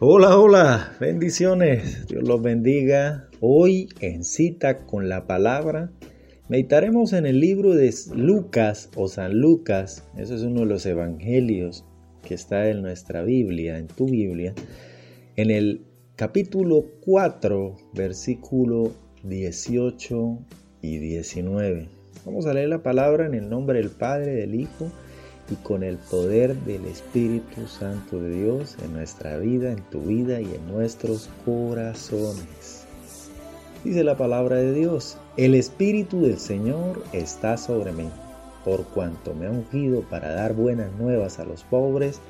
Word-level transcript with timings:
Hola, 0.00 0.38
hola, 0.38 0.96
bendiciones, 1.00 2.06
Dios 2.06 2.22
los 2.22 2.40
bendiga. 2.40 3.28
Hoy 3.40 3.88
en 3.98 4.22
cita 4.22 4.86
con 4.86 5.08
la 5.08 5.26
palabra, 5.26 5.90
meditaremos 6.48 7.12
en 7.12 7.26
el 7.26 7.40
libro 7.40 7.74
de 7.74 7.92
Lucas 8.14 8.90
o 8.94 9.08
San 9.08 9.40
Lucas, 9.40 10.04
ese 10.16 10.36
es 10.36 10.42
uno 10.42 10.60
de 10.60 10.66
los 10.66 10.86
evangelios 10.86 11.84
que 12.22 12.34
está 12.34 12.68
en 12.68 12.80
nuestra 12.80 13.24
Biblia, 13.24 13.76
en 13.76 13.88
tu 13.88 14.06
Biblia, 14.06 14.54
en 15.34 15.50
el 15.50 15.84
capítulo 16.14 16.84
4, 17.00 17.74
versículo 17.92 18.92
18 19.24 20.38
y 20.80 20.98
19. 20.98 21.88
Vamos 22.24 22.46
a 22.46 22.54
leer 22.54 22.68
la 22.68 22.84
palabra 22.84 23.26
en 23.26 23.34
el 23.34 23.50
nombre 23.50 23.80
del 23.80 23.90
Padre, 23.90 24.36
del 24.36 24.54
Hijo 24.54 24.92
y 25.50 25.54
con 25.56 25.82
el 25.82 25.96
poder 25.96 26.56
del 26.56 26.84
Espíritu 26.84 27.66
Santo 27.66 28.20
de 28.20 28.30
Dios 28.30 28.76
en 28.82 28.92
nuestra 28.92 29.38
vida, 29.38 29.72
en 29.72 29.82
tu 29.90 30.00
vida 30.00 30.40
y 30.40 30.54
en 30.54 30.66
nuestros 30.66 31.28
corazones. 31.44 32.84
Dice 33.84 34.04
la 34.04 34.16
palabra 34.16 34.56
de 34.56 34.72
Dios, 34.72 35.16
el 35.36 35.54
Espíritu 35.54 36.20
del 36.22 36.38
Señor 36.38 37.02
está 37.12 37.56
sobre 37.56 37.92
mí, 37.92 38.10
por 38.64 38.84
cuanto 38.84 39.34
me 39.34 39.46
ha 39.46 39.50
ungido 39.50 40.02
para 40.02 40.32
dar 40.32 40.52
buenas 40.52 40.92
nuevas 40.98 41.38
a 41.38 41.44
los 41.44 41.62
pobres, 41.62 42.20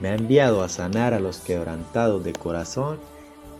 me 0.00 0.08
ha 0.08 0.14
enviado 0.14 0.62
a 0.62 0.68
sanar 0.68 1.14
a 1.14 1.20
los 1.20 1.38
quebrantados 1.38 2.24
de 2.24 2.32
corazón, 2.32 2.98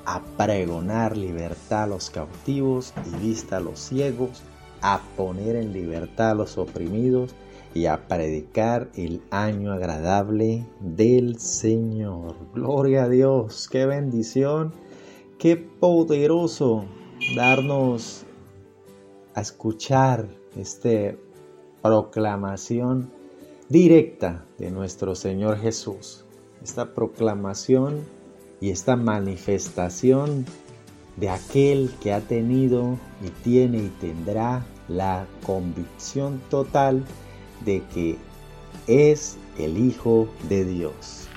a 0.04 0.22
pregonar 0.36 1.16
libertad 1.16 1.84
a 1.84 1.86
los 1.86 2.10
cautivos 2.10 2.92
y 3.06 3.16
vista 3.24 3.56
a 3.56 3.60
los 3.60 3.78
ciegos, 3.78 4.42
a 4.82 5.00
poner 5.16 5.56
en 5.56 5.72
libertad 5.72 6.30
a 6.30 6.34
los 6.34 6.58
oprimidos, 6.58 7.34
y 7.76 7.84
a 7.84 8.08
predicar 8.08 8.90
el 8.94 9.20
año 9.30 9.72
agradable 9.72 10.64
del 10.80 11.38
Señor. 11.38 12.34
Gloria 12.54 13.04
a 13.04 13.08
Dios, 13.10 13.68
qué 13.70 13.84
bendición, 13.84 14.72
qué 15.38 15.58
poderoso 15.58 16.86
darnos 17.36 18.24
a 19.34 19.42
escuchar 19.42 20.26
esta 20.56 21.16
proclamación 21.82 23.10
directa 23.68 24.46
de 24.56 24.70
nuestro 24.70 25.14
Señor 25.14 25.58
Jesús. 25.58 26.24
Esta 26.64 26.94
proclamación 26.94 28.00
y 28.58 28.70
esta 28.70 28.96
manifestación 28.96 30.46
de 31.16 31.28
aquel 31.28 31.90
que 32.02 32.14
ha 32.14 32.22
tenido 32.22 32.96
y 33.22 33.28
tiene 33.44 33.78
y 33.78 33.88
tendrá 34.00 34.64
la 34.88 35.26
convicción 35.44 36.40
total 36.48 37.04
de 37.64 37.82
que 37.94 38.16
es 38.86 39.36
el 39.58 39.78
Hijo 39.78 40.28
de 40.48 40.64
Dios. 40.64 41.28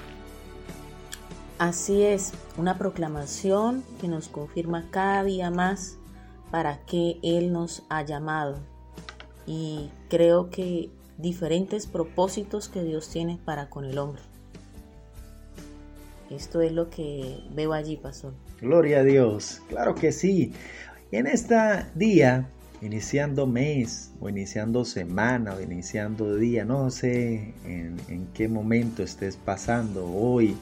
Así 1.58 2.03
es, 2.03 2.31
una 2.58 2.78
proclamación 2.78 3.84
que 4.00 4.08
nos 4.08 4.30
confirma 4.30 4.88
cada 4.92 5.23
día 5.23 5.52
más 5.52 5.97
para 6.52 6.85
que 6.85 7.18
Él 7.22 7.52
nos 7.52 7.84
ha 7.90 8.03
llamado. 8.03 8.59
Y 9.46 9.90
creo 10.09 10.50
que 10.50 10.90
diferentes 11.18 11.85
propósitos 11.85 12.69
que 12.69 12.84
Dios 12.84 13.09
tiene 13.09 13.40
para 13.44 13.69
con 13.69 13.84
el 13.84 13.97
hombre. 13.97 14.22
Esto 16.29 16.62
es 16.62 16.72
lo 16.72 16.90
que 16.90 17.44
veo 17.52 17.74
allí, 17.74 17.97
Pastor. 17.97 18.34
Gloria 18.62 19.00
a 19.00 19.03
Dios, 19.03 19.62
claro 19.68 19.96
que 19.96 20.12
sí. 20.12 20.53
En 21.12 21.25
este 21.25 21.58
día 21.96 22.47
iniciando 22.81 23.45
mes 23.45 24.12
o 24.19 24.29
iniciando 24.29 24.85
semana 24.85 25.56
o 25.56 25.62
iniciando 25.62 26.35
día, 26.35 26.66
no 26.66 26.90
sé 26.90 27.53
en, 27.66 28.28
qué 28.34 28.47
momento 28.47 29.03
estés 29.03 29.35
pasando 29.35 30.06
hoy, 30.06 30.56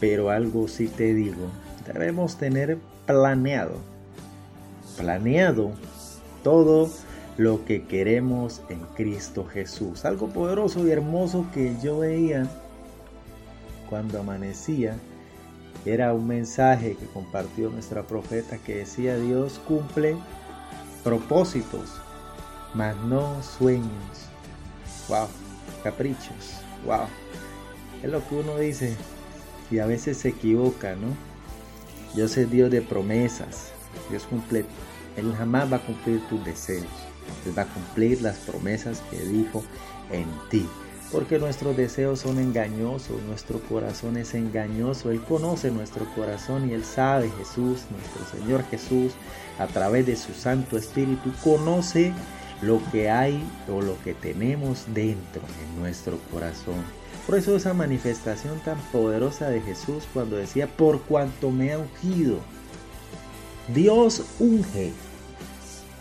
pero 0.00 0.30
algo 0.30 0.68
sí 0.68 0.88
te 0.88 1.14
digo, 1.14 1.50
debemos 1.86 2.36
tener 2.38 2.78
planeado, 3.06 3.76
planeado 4.96 5.72
todo 6.42 6.90
lo 7.36 7.64
que 7.64 7.84
queremos 7.84 8.62
en 8.68 8.80
Cristo 8.94 9.44
Jesús. 9.44 10.04
Algo 10.04 10.28
poderoso 10.28 10.86
y 10.86 10.90
hermoso 10.90 11.46
que 11.52 11.74
yo 11.82 11.98
veía 11.98 12.48
cuando 13.88 14.20
amanecía 14.20 14.96
era 15.84 16.14
un 16.14 16.26
mensaje 16.26 16.96
que 16.96 17.06
compartió 17.06 17.68
nuestra 17.70 18.04
profeta 18.04 18.58
que 18.58 18.76
decía 18.76 19.16
Dios 19.16 19.60
cumple 19.66 20.16
propósitos, 21.02 21.90
mas 22.74 22.96
no 23.04 23.42
sueños. 23.42 24.28
Wow, 25.08 25.28
caprichos. 25.82 26.60
Wow. 26.84 27.06
Es 28.02 28.10
lo 28.10 28.26
que 28.28 28.34
uno 28.34 28.56
dice 28.58 28.96
y 29.70 29.78
a 29.78 29.86
veces 29.86 30.18
se 30.18 30.28
equivoca, 30.28 30.94
¿no? 30.96 31.08
Dios 32.14 32.36
es 32.36 32.50
Dios 32.50 32.70
de 32.70 32.82
promesas. 32.82 33.72
Dios 34.10 34.24
cumple, 34.24 34.64
Él 35.16 35.34
jamás 35.36 35.72
va 35.72 35.76
a 35.76 35.86
cumplir 35.86 36.20
tus 36.28 36.44
deseos. 36.44 36.86
Él 37.46 37.56
va 37.56 37.62
a 37.62 37.66
cumplir 37.66 38.20
las 38.20 38.38
promesas 38.38 39.02
que 39.10 39.18
dijo 39.18 39.62
en 40.10 40.26
ti 40.50 40.68
porque 41.12 41.38
nuestros 41.38 41.76
deseos 41.76 42.20
son 42.20 42.38
engañosos, 42.38 43.22
nuestro 43.28 43.60
corazón 43.60 44.16
es 44.16 44.32
engañoso, 44.32 45.10
Él 45.10 45.20
conoce 45.20 45.70
nuestro 45.70 46.06
corazón 46.14 46.70
y 46.70 46.72
Él 46.72 46.84
sabe, 46.84 47.30
Jesús, 47.38 47.82
nuestro 47.90 48.24
Señor 48.32 48.64
Jesús, 48.70 49.12
a 49.58 49.66
través 49.66 50.06
de 50.06 50.16
su 50.16 50.32
Santo 50.32 50.78
Espíritu, 50.78 51.30
conoce 51.44 52.12
lo 52.62 52.80
que 52.90 53.10
hay 53.10 53.44
o 53.70 53.82
lo 53.82 54.02
que 54.02 54.14
tenemos 54.14 54.86
dentro 54.94 55.42
en 55.62 55.80
nuestro 55.80 56.18
corazón. 56.32 56.82
Por 57.26 57.36
eso 57.36 57.54
esa 57.54 57.74
manifestación 57.74 58.58
tan 58.60 58.78
poderosa 58.90 59.50
de 59.50 59.60
Jesús 59.60 60.04
cuando 60.14 60.36
decía, 60.36 60.66
por 60.66 61.02
cuanto 61.02 61.50
me 61.50 61.72
ha 61.72 61.78
ungido, 61.78 62.38
Dios 63.74 64.24
unge, 64.38 64.92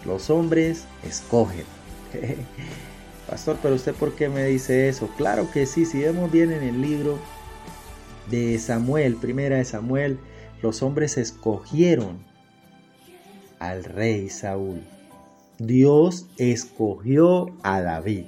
los 0.05 0.29
hombres 0.29 0.85
escogen. 1.03 1.65
Pastor, 3.31 3.57
pero 3.61 3.75
usted 3.75 3.95
por 3.95 4.13
qué 4.13 4.27
me 4.27 4.43
dice 4.43 4.89
eso? 4.89 5.07
Claro 5.15 5.49
que 5.49 5.65
sí, 5.65 5.85
si 5.85 6.01
vemos 6.01 6.29
bien 6.29 6.51
en 6.51 6.63
el 6.63 6.81
libro 6.81 7.17
de 8.29 8.59
Samuel, 8.59 9.15
primera 9.15 9.55
de 9.55 9.63
Samuel, 9.63 10.19
los 10.61 10.83
hombres 10.83 11.17
escogieron 11.17 12.25
al 13.57 13.85
rey 13.85 14.27
Saúl. 14.27 14.81
Dios 15.59 16.27
escogió 16.35 17.55
a 17.63 17.79
David. 17.79 18.25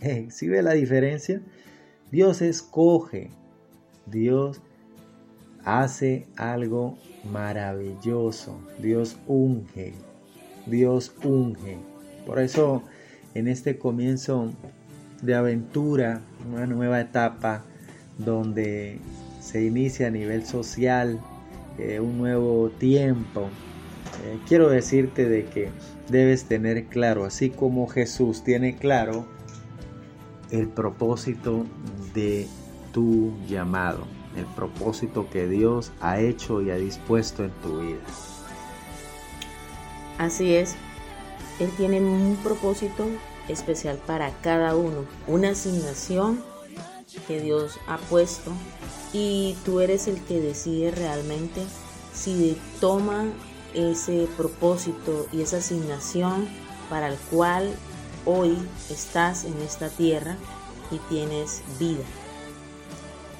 ¿Sí 0.30 0.46
ve 0.46 0.62
la 0.62 0.74
diferencia? 0.74 1.42
Dios 2.12 2.42
escoge, 2.42 3.32
Dios 4.06 4.60
hace 5.64 6.28
algo 6.36 6.96
maravilloso, 7.24 8.56
Dios 8.78 9.16
unge, 9.26 9.94
Dios 10.64 11.12
unge. 11.24 11.78
Por 12.24 12.38
eso 12.38 12.84
en 13.36 13.48
este 13.48 13.78
comienzo 13.78 14.50
de 15.20 15.34
aventura, 15.34 16.22
una 16.50 16.66
nueva 16.66 17.00
etapa 17.00 17.64
donde 18.18 18.98
se 19.40 19.62
inicia 19.62 20.06
a 20.06 20.10
nivel 20.10 20.46
social 20.46 21.20
eh, 21.78 22.00
un 22.00 22.16
nuevo 22.16 22.70
tiempo. 22.70 23.50
Eh, 24.24 24.38
quiero 24.48 24.70
decirte 24.70 25.28
de 25.28 25.44
que 25.44 25.68
debes 26.08 26.44
tener 26.44 26.86
claro, 26.86 27.26
así 27.26 27.50
como 27.50 27.86
Jesús 27.88 28.42
tiene 28.42 28.76
claro 28.76 29.26
el 30.50 30.68
propósito 30.68 31.66
de 32.14 32.46
tu 32.92 33.34
llamado, 33.46 34.06
el 34.36 34.46
propósito 34.46 35.28
que 35.28 35.46
Dios 35.46 35.92
ha 36.00 36.20
hecho 36.20 36.62
y 36.62 36.70
ha 36.70 36.76
dispuesto 36.76 37.44
en 37.44 37.50
tu 37.62 37.80
vida. 37.80 38.00
Así 40.16 40.54
es, 40.54 40.76
él 41.58 41.70
tiene 41.76 42.00
un 42.00 42.36
propósito 42.42 43.06
especial 43.48 43.98
para 44.06 44.30
cada 44.40 44.76
uno, 44.76 45.04
una 45.26 45.50
asignación 45.50 46.42
que 47.26 47.40
Dios 47.40 47.78
ha 47.86 47.98
puesto 47.98 48.52
y 49.12 49.56
tú 49.64 49.80
eres 49.80 50.08
el 50.08 50.20
que 50.22 50.40
decide 50.40 50.90
realmente 50.90 51.62
si 52.12 52.56
toma 52.80 53.24
ese 53.74 54.28
propósito 54.36 55.26
y 55.32 55.42
esa 55.42 55.58
asignación 55.58 56.48
para 56.90 57.08
el 57.08 57.16
cual 57.30 57.74
hoy 58.24 58.56
estás 58.90 59.44
en 59.44 59.60
esta 59.62 59.88
tierra 59.88 60.36
y 60.90 60.98
tienes 61.08 61.62
vida. 61.78 62.04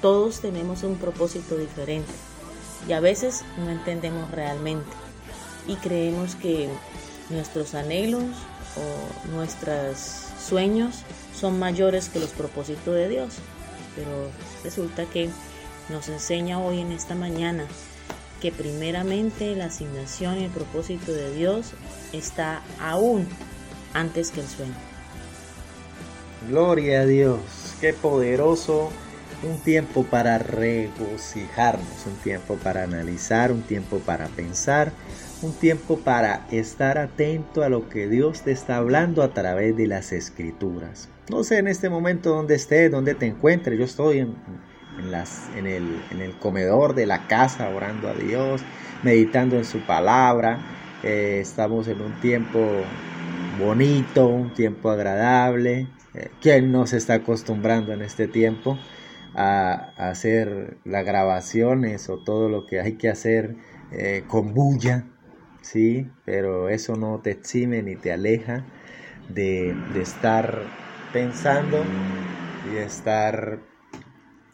Todos 0.01 0.41
tenemos 0.41 0.83
un 0.83 0.97
propósito 0.97 1.57
diferente 1.57 2.12
y 2.89 2.93
a 2.93 3.01
veces 3.01 3.45
no 3.59 3.71
entendemos 3.71 4.31
realmente 4.31 4.91
y 5.67 5.77
creemos 5.77 6.35
que 6.37 6.69
nuestros 7.31 7.75
anhelos 7.75 8.25
o 8.76 9.31
nuestros 9.31 9.99
sueños 10.40 11.02
son 11.34 11.58
mayores 11.58 12.08
que 12.08 12.20
los 12.20 12.31
propósitos 12.31 12.94
de 12.94 13.08
Dios. 13.08 13.34
Pero 13.94 14.31
resulta 14.62 15.06
que 15.06 15.31
nos 15.88 16.08
enseña 16.08 16.58
hoy 16.58 16.81
en 16.81 16.93
esta 16.93 17.14
mañana 17.14 17.67
que 18.40 18.52
primeramente 18.52 19.56
la 19.56 19.67
asignación 19.67 20.38
y 20.38 20.44
el 20.44 20.50
propósito 20.50 21.12
de 21.12 21.34
Dios 21.34 21.73
está 22.12 22.62
aún 22.81 23.26
antes 23.94 24.31
que 24.31 24.40
el 24.40 24.46
sueño. 24.46 24.75
Gloria 26.49 27.00
a 27.00 27.06
Dios, 27.06 27.40
qué 27.81 27.93
poderoso 27.93 28.90
un 29.43 29.58
tiempo 29.61 30.05
para 30.05 30.38
regocijarnos, 30.38 32.06
un 32.06 32.17
tiempo 32.17 32.56
para 32.56 32.84
analizar, 32.84 33.52
un 33.52 33.62
tiempo 33.62 33.99
para 33.99 34.28
pensar, 34.28 34.93
un 35.47 35.53
tiempo 35.53 35.99
para 35.99 36.45
estar 36.51 36.99
atento 36.99 37.63
a 37.63 37.69
lo 37.69 37.89
que 37.89 38.09
Dios 38.09 38.43
te 38.43 38.51
está 38.51 38.77
hablando 38.77 39.23
a 39.23 39.33
través 39.33 39.77
de 39.77 39.87
las 39.87 40.13
escrituras. 40.13 41.09
No 41.31 41.45
sé 41.45 41.59
en 41.59 41.69
este 41.69 41.89
momento 41.89 42.31
dónde 42.31 42.57
estés, 42.57 42.91
dónde 42.91 43.15
te 43.15 43.27
encuentres, 43.27 43.79
yo 43.79 43.85
estoy 43.85 44.19
en, 44.19 44.35
el, 45.65 46.35
comedor 46.41 46.95
de 46.95 47.07
la 47.07 47.29
casa 47.29 47.69
orando 47.69 48.09
a 48.09 48.15
Dios, 48.15 48.63
meditando 49.05 49.57
en 49.57 49.65
su 49.65 49.79
palabra, 49.87 50.59
eh, 51.05 51.39
estamos 51.41 51.87
en 51.87 52.01
un 52.01 52.21
tiempo 52.21 52.59
bonito, 53.61 54.27
un 54.27 54.53
tiempo 54.53 54.91
agradable. 54.91 55.87
Eh, 56.15 56.31
¿Quién 56.41 56.73
no 56.73 56.89
se 56.89 56.97
está 56.97 57.15
acostumbrando 57.15 57.93
en 57.93 58.03
este 58.03 58.27
tiempo 58.27 58.79
a, 59.35 59.93
hacer 59.97 60.79
las 60.85 61.05
grabaciones 61.05 62.09
o 62.09 62.19
todo 62.19 62.49
lo 62.49 62.67
que 62.67 62.81
hay 62.81 62.95
que 62.95 63.09
hacer 63.09 63.55
eh, 63.93 64.25
con 64.27 64.53
bulla? 64.53 65.05
Sí, 65.67 66.09
pero 66.25 66.69
eso 66.69 66.95
no 66.95 67.19
te 67.19 67.33
exime 67.33 67.83
ni 67.83 67.97
te 67.97 68.13
aleja 68.13 68.65
de, 69.29 69.75
estar 69.97 70.69
pensando 71.13 71.85
y 72.65 72.69
de 72.69 72.85
estar 72.85 73.59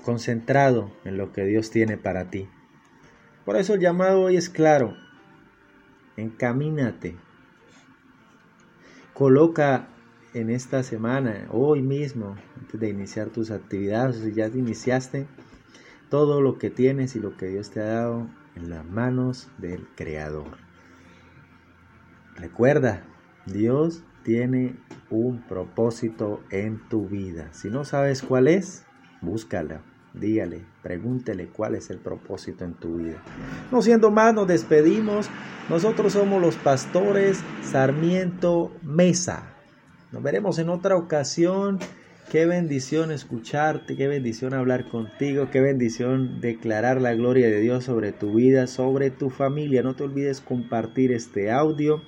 concentrado 0.03 0.91
en 1.05 1.19
lo 1.19 1.31
que 1.31 1.44
Dios 1.44 1.70
tiene 1.70 1.99
para 1.99 2.31
ti. 2.31 2.49
Por 3.44 3.56
eso 3.56 3.75
el 3.75 3.81
llamado 3.81 4.23
hoy 4.23 4.38
es 4.38 4.49
claro, 4.49 4.97
encamínate. 6.17 7.17
Coloca 9.12 9.88
en 10.32 10.49
esta 10.49 10.82
semana, 10.82 11.47
hoy 11.50 11.82
mismo, 11.82 12.37
antes 12.58 12.81
de 12.81 12.88
iniciar 12.88 13.29
tus 13.29 13.50
actividades, 13.50 14.17
si 14.17 14.32
ya 14.32 14.47
iniciaste, 14.47 15.26
todo 16.08 16.41
lo 16.41 16.56
que 16.56 16.70
tienes 16.70 17.17
y 17.17 17.20
lo 17.20 17.37
que 17.37 17.49
Dios 17.49 17.69
te 17.69 17.81
ha 17.81 17.88
dado 17.88 18.31
en 18.56 18.70
las 18.70 18.87
manos 18.87 19.50
del 19.58 19.87
Creador. 19.94 20.71
Recuerda, 22.37 23.05
Dios 23.46 24.05
tiene 24.23 24.76
un 25.11 25.43
propósito 25.43 26.43
en 26.50 26.88
tu 26.88 27.08
vida. 27.08 27.49
Si 27.52 27.69
no 27.69 27.84
sabes 27.84 28.23
cuál 28.23 28.49
es, 28.49 28.84
búscala. 29.20 29.82
Dígale, 30.14 30.67
pregúntele 30.82 31.49
cuál 31.49 31.75
es 31.75 31.88
el 31.88 31.99
propósito 31.99 32.64
en 32.64 32.75
tu 32.75 32.99
vida. 32.99 33.23
No 33.70 33.81
siendo 33.81 34.11
más, 34.11 34.34
nos 34.34 34.46
despedimos. 34.46 35.31
Nosotros 35.70 36.12
somos 36.12 36.40
los 36.40 36.56
pastores 36.56 37.43
Sarmiento 37.62 38.73
Mesa. 38.82 39.55
Nos 40.11 40.23
veremos 40.23 40.58
en 40.58 40.69
otra 40.69 40.96
ocasión. 40.96 41.79
Qué 42.32 42.46
bendición 42.46 43.11
escucharte, 43.11 43.94
qué 43.94 44.08
bendición 44.08 44.55
hablar 44.55 44.88
contigo, 44.88 45.49
qué 45.52 45.61
bendición 45.61 46.40
declarar 46.40 46.99
la 46.99 47.12
gloria 47.12 47.50
de 47.50 47.61
Dios 47.61 47.84
sobre 47.84 48.12
tu 48.12 48.32
vida, 48.32 48.67
sobre 48.69 49.11
tu 49.11 49.29
familia. 49.29 49.82
No 49.82 49.94
te 49.94 50.05
olvides 50.05 50.40
compartir 50.40 51.12
este 51.12 51.50
audio 51.50 52.00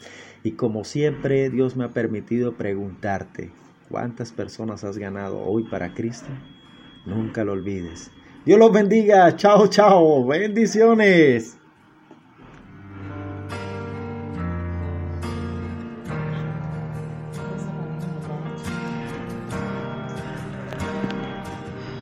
y 0.42 0.52
como 0.52 0.84
siempre 0.84 1.50
Dios 1.50 1.76
me 1.76 1.84
ha 1.84 1.90
permitido 1.90 2.54
preguntarte, 2.54 3.50
¿cuántas 3.90 4.32
personas 4.32 4.82
has 4.82 4.96
ganado 4.96 5.44
hoy 5.44 5.64
para 5.64 5.92
Cristo? 5.92 6.30
Nunca 7.04 7.44
lo 7.44 7.52
olvides. 7.52 8.10
Dios 8.46 8.58
los 8.58 8.72
bendiga. 8.72 9.36
Chao, 9.36 9.66
chao. 9.66 10.26
Bendiciones. 10.26 11.58